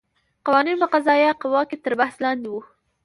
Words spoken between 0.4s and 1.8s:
قوانین په قضایه قوه کې